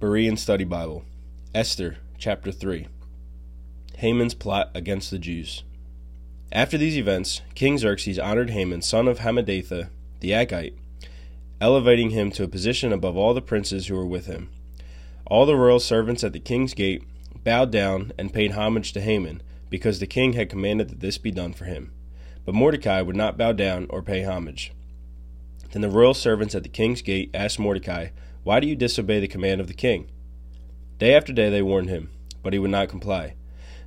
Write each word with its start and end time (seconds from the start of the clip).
Berean 0.00 0.38
Study 0.38 0.62
Bible, 0.62 1.04
Esther, 1.52 1.96
chapter 2.18 2.52
3. 2.52 2.86
Haman's 3.96 4.32
plot 4.32 4.70
against 4.72 5.10
the 5.10 5.18
Jews. 5.18 5.64
After 6.52 6.78
these 6.78 6.96
events, 6.96 7.42
King 7.56 7.78
Xerxes 7.78 8.16
honored 8.16 8.50
Haman, 8.50 8.82
son 8.82 9.08
of 9.08 9.18
Hammedatha, 9.18 9.90
the 10.20 10.30
Agagite, 10.30 10.74
elevating 11.60 12.10
him 12.10 12.30
to 12.30 12.44
a 12.44 12.48
position 12.48 12.92
above 12.92 13.16
all 13.16 13.34
the 13.34 13.42
princes 13.42 13.88
who 13.88 13.96
were 13.96 14.06
with 14.06 14.26
him. 14.26 14.50
All 15.26 15.46
the 15.46 15.56
royal 15.56 15.80
servants 15.80 16.22
at 16.22 16.32
the 16.32 16.38
king's 16.38 16.74
gate 16.74 17.02
bowed 17.42 17.72
down 17.72 18.12
and 18.16 18.32
paid 18.32 18.52
homage 18.52 18.92
to 18.92 19.00
Haman, 19.00 19.42
because 19.68 19.98
the 19.98 20.06
king 20.06 20.34
had 20.34 20.48
commanded 20.48 20.90
that 20.90 21.00
this 21.00 21.18
be 21.18 21.32
done 21.32 21.54
for 21.54 21.64
him. 21.64 21.92
But 22.44 22.54
Mordecai 22.54 23.00
would 23.00 23.16
not 23.16 23.36
bow 23.36 23.50
down 23.50 23.88
or 23.90 24.00
pay 24.02 24.22
homage. 24.22 24.72
Then 25.72 25.82
the 25.82 25.90
royal 25.90 26.14
servants 26.14 26.54
at 26.54 26.62
the 26.62 26.68
king's 26.68 27.02
gate 27.02 27.32
asked 27.34 27.58
Mordecai, 27.58 28.10
why 28.44 28.60
do 28.60 28.66
you 28.66 28.76
disobey 28.76 29.20
the 29.20 29.28
command 29.28 29.60
of 29.60 29.66
the 29.66 29.74
king? 29.74 30.10
Day 30.98 31.14
after 31.14 31.32
day 31.32 31.50
they 31.50 31.62
warned 31.62 31.88
him, 31.88 32.10
but 32.42 32.52
he 32.52 32.58
would 32.58 32.70
not 32.70 32.88
comply. 32.88 33.34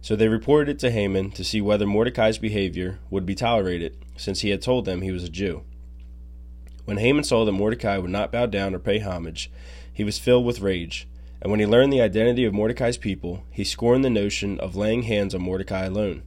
So 0.02 0.16
they 0.16 0.28
reported 0.28 0.70
it 0.70 0.80
to 0.80 0.92
Haman 0.92 1.32
to 1.32 1.44
see 1.44 1.62
whether 1.62 1.86
Mordecai's 1.86 2.38
behavior 2.38 3.00
would 3.10 3.26
be 3.26 3.36
tolerated, 3.36 3.98
since 4.18 4.42
he 4.42 4.50
had 4.50 4.62
told 4.62 4.86
them 4.86 5.02
he 5.02 5.12
was 5.12 5.24
a 5.24 5.30
Jew. 5.30 5.64
When 6.86 6.98
Haman 6.98 7.24
saw 7.24 7.46
that 7.46 7.52
Mordecai 7.52 7.98
would 7.98 8.10
not 8.10 8.32
bow 8.32 8.48
down 8.48 8.74
or 8.74 8.80
pay 8.80 9.00
homage, 9.00 9.52
he 9.94 10.04
was 10.04 10.18
filled 10.18 10.46
with 10.46 10.62
rage. 10.62 11.08
And 11.42 11.52
when 11.52 11.60
he 11.60 11.66
learned 11.66 11.94
the 11.94 12.02
identity 12.02 12.46
of 12.46 12.54
Mordecai's 12.54 12.98
people, 12.98 13.44
he 13.52 13.64
scorned 13.64 14.04
the 14.04 14.10
notion 14.10 14.60
of 14.60 14.76
laying 14.76 15.04
hands 15.04 15.36
on 15.36 15.42
Mordecai 15.42 15.86
alone. 15.86 16.24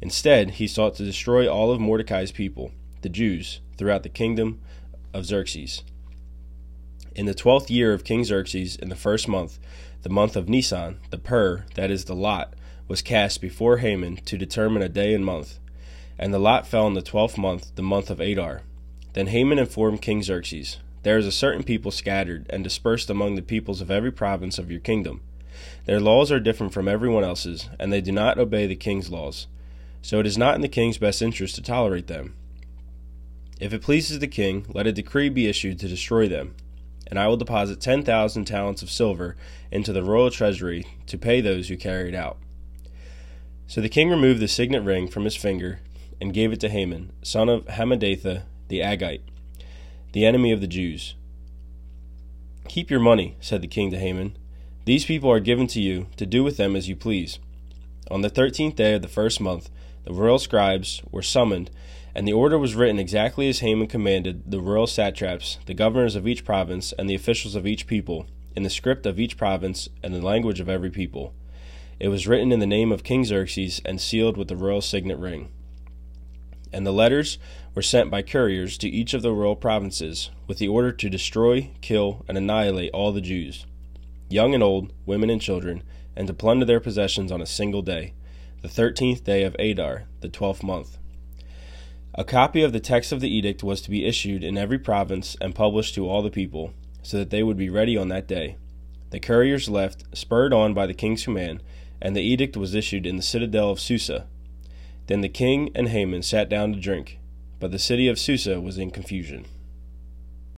Instead, 0.00 0.52
he 0.52 0.66
sought 0.66 0.94
to 0.96 1.04
destroy 1.04 1.46
all 1.46 1.70
of 1.70 1.80
Mordecai's 1.80 2.32
people, 2.32 2.72
the 3.02 3.08
Jews, 3.08 3.60
throughout 3.76 4.02
the 4.02 4.08
kingdom 4.08 4.60
of 5.14 5.26
Xerxes. 5.26 5.84
In 7.14 7.26
the 7.26 7.34
twelfth 7.34 7.70
year 7.70 7.92
of 7.92 8.04
King 8.04 8.24
Xerxes, 8.24 8.74
in 8.74 8.88
the 8.88 8.96
first 8.96 9.28
month, 9.28 9.58
the 10.00 10.08
month 10.08 10.34
of 10.34 10.48
Nisan, 10.48 10.98
the 11.10 11.18
pur, 11.18 11.66
that 11.74 11.90
is 11.90 12.06
the 12.06 12.14
lot, 12.14 12.54
was 12.88 13.02
cast 13.02 13.42
before 13.42 13.78
Haman 13.78 14.16
to 14.24 14.38
determine 14.38 14.82
a 14.82 14.88
day 14.88 15.12
and 15.12 15.22
month. 15.22 15.58
And 16.18 16.32
the 16.32 16.38
lot 16.38 16.66
fell 16.66 16.86
in 16.86 16.94
the 16.94 17.02
twelfth 17.02 17.36
month, 17.36 17.74
the 17.74 17.82
month 17.82 18.08
of 18.08 18.18
Adar. 18.18 18.62
Then 19.12 19.26
Haman 19.26 19.58
informed 19.58 20.00
King 20.00 20.22
Xerxes, 20.22 20.78
There 21.02 21.18
is 21.18 21.26
a 21.26 21.32
certain 21.32 21.64
people 21.64 21.90
scattered 21.90 22.46
and 22.48 22.64
dispersed 22.64 23.10
among 23.10 23.34
the 23.34 23.42
peoples 23.42 23.82
of 23.82 23.90
every 23.90 24.10
province 24.10 24.58
of 24.58 24.70
your 24.70 24.80
kingdom. 24.80 25.20
Their 25.84 26.00
laws 26.00 26.32
are 26.32 26.40
different 26.40 26.72
from 26.72 26.88
everyone 26.88 27.24
else's, 27.24 27.68
and 27.78 27.92
they 27.92 28.00
do 28.00 28.12
not 28.12 28.38
obey 28.38 28.66
the 28.66 28.74
king's 28.74 29.10
laws. 29.10 29.48
So 30.00 30.18
it 30.18 30.26
is 30.26 30.38
not 30.38 30.54
in 30.54 30.62
the 30.62 30.68
king's 30.68 30.96
best 30.96 31.20
interest 31.20 31.56
to 31.56 31.62
tolerate 31.62 32.06
them. 32.06 32.36
If 33.60 33.74
it 33.74 33.82
pleases 33.82 34.18
the 34.18 34.28
king, 34.28 34.64
let 34.72 34.86
a 34.86 34.92
decree 34.92 35.28
be 35.28 35.46
issued 35.46 35.78
to 35.80 35.88
destroy 35.88 36.26
them, 36.26 36.54
and 37.12 37.18
I 37.18 37.28
will 37.28 37.36
deposit 37.36 37.78
10,000 37.78 38.46
talents 38.46 38.80
of 38.80 38.90
silver 38.90 39.36
into 39.70 39.92
the 39.92 40.02
royal 40.02 40.30
treasury 40.30 40.86
to 41.08 41.18
pay 41.18 41.42
those 41.42 41.68
who 41.68 41.76
carry 41.76 42.08
it 42.08 42.14
out. 42.14 42.38
So 43.66 43.82
the 43.82 43.90
king 43.90 44.08
removed 44.08 44.40
the 44.40 44.48
signet 44.48 44.82
ring 44.82 45.08
from 45.08 45.24
his 45.24 45.36
finger 45.36 45.80
and 46.22 46.32
gave 46.32 46.54
it 46.54 46.60
to 46.60 46.70
Haman, 46.70 47.12
son 47.20 47.50
of 47.50 47.66
Hammedatha 47.66 48.44
the 48.68 48.80
Agagite, 48.80 49.20
the 50.14 50.24
enemy 50.24 50.52
of 50.52 50.62
the 50.62 50.66
Jews. 50.66 51.14
Keep 52.66 52.90
your 52.90 53.00
money, 53.00 53.36
said 53.42 53.60
the 53.60 53.68
king 53.68 53.90
to 53.90 53.98
Haman. 53.98 54.34
These 54.86 55.04
people 55.04 55.30
are 55.30 55.38
given 55.38 55.66
to 55.66 55.82
you 55.82 56.06
to 56.16 56.24
do 56.24 56.42
with 56.42 56.56
them 56.56 56.74
as 56.74 56.88
you 56.88 56.96
please. 56.96 57.38
On 58.10 58.22
the 58.22 58.30
thirteenth 58.30 58.76
day 58.76 58.94
of 58.94 59.02
the 59.02 59.06
first 59.06 59.38
month, 59.38 59.68
the 60.04 60.12
royal 60.12 60.38
scribes 60.38 61.02
were 61.10 61.22
summoned 61.22 61.70
and 62.14 62.28
the 62.28 62.32
order 62.32 62.58
was 62.58 62.74
written 62.74 62.98
exactly 62.98 63.48
as 63.48 63.60
Haman 63.60 63.86
commanded 63.86 64.50
the 64.50 64.60
royal 64.60 64.86
satraps, 64.86 65.58
the 65.66 65.74
governors 65.74 66.14
of 66.14 66.28
each 66.28 66.44
province, 66.44 66.92
and 66.92 67.08
the 67.08 67.14
officials 67.14 67.54
of 67.54 67.66
each 67.66 67.86
people, 67.86 68.26
in 68.54 68.62
the 68.62 68.70
script 68.70 69.06
of 69.06 69.18
each 69.18 69.38
province 69.38 69.88
and 70.02 70.14
the 70.14 70.20
language 70.20 70.60
of 70.60 70.68
every 70.68 70.90
people. 70.90 71.32
It 71.98 72.08
was 72.08 72.26
written 72.26 72.52
in 72.52 72.58
the 72.60 72.66
name 72.66 72.92
of 72.92 73.04
King 73.04 73.24
Xerxes 73.24 73.80
and 73.84 74.00
sealed 74.00 74.36
with 74.36 74.48
the 74.48 74.56
royal 74.56 74.82
signet 74.82 75.18
ring. 75.18 75.48
And 76.72 76.86
the 76.86 76.92
letters 76.92 77.38
were 77.74 77.82
sent 77.82 78.10
by 78.10 78.22
couriers 78.22 78.76
to 78.78 78.88
each 78.88 79.14
of 79.14 79.22
the 79.22 79.32
royal 79.32 79.56
provinces, 79.56 80.30
with 80.46 80.58
the 80.58 80.68
order 80.68 80.92
to 80.92 81.08
destroy, 81.08 81.70
kill, 81.80 82.24
and 82.28 82.36
annihilate 82.36 82.90
all 82.92 83.12
the 83.12 83.20
Jews, 83.20 83.66
young 84.28 84.54
and 84.54 84.62
old, 84.62 84.92
women 85.06 85.30
and 85.30 85.40
children, 85.40 85.82
and 86.14 86.26
to 86.26 86.34
plunder 86.34 86.66
their 86.66 86.80
possessions 86.80 87.32
on 87.32 87.40
a 87.40 87.46
single 87.46 87.82
day, 87.82 88.12
the 88.62 88.68
thirteenth 88.68 89.24
day 89.24 89.42
of 89.42 89.56
Adar, 89.58 90.04
the 90.20 90.28
twelfth 90.28 90.62
month. 90.62 90.96
A 92.14 92.22
copy 92.22 92.62
of 92.62 92.72
the 92.72 92.78
text 92.78 93.10
of 93.10 93.20
the 93.20 93.28
edict 93.28 93.64
was 93.64 93.80
to 93.82 93.90
be 93.90 94.04
issued 94.04 94.44
in 94.44 94.56
every 94.56 94.78
province 94.78 95.36
and 95.40 95.52
published 95.52 95.96
to 95.96 96.08
all 96.08 96.22
the 96.22 96.30
people, 96.30 96.72
so 97.02 97.18
that 97.18 97.30
they 97.30 97.42
would 97.42 97.56
be 97.56 97.68
ready 97.68 97.96
on 97.96 98.06
that 98.08 98.28
day. 98.28 98.56
The 99.10 99.18
couriers 99.18 99.68
left, 99.68 100.04
spurred 100.16 100.54
on 100.54 100.74
by 100.74 100.86
the 100.86 100.94
king's 100.94 101.24
command, 101.24 101.60
and 102.00 102.14
the 102.14 102.22
edict 102.22 102.56
was 102.56 102.74
issued 102.74 103.04
in 103.04 103.16
the 103.16 103.22
citadel 103.22 103.70
of 103.70 103.80
Susa. 103.80 104.26
Then 105.08 105.22
the 105.22 105.28
king 105.28 105.72
and 105.74 105.88
Haman 105.88 106.22
sat 106.22 106.48
down 106.48 106.72
to 106.72 106.78
drink, 106.78 107.18
but 107.58 107.72
the 107.72 107.80
city 107.80 108.06
of 108.06 108.18
Susa 108.18 108.60
was 108.60 108.78
in 108.78 108.92
confusion. 108.92 109.44